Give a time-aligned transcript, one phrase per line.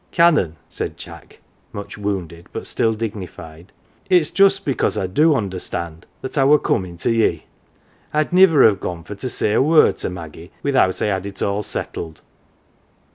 [0.11, 1.41] "Canon," said Jack
[1.71, 3.71] much wounded, but still dignified,"
[4.09, 7.45] it's j ust because I do understand that I were comin' to ye.
[8.11, 11.43] Td niver have gone for to say a word to Maggie without I had it
[11.43, 12.21] all settled.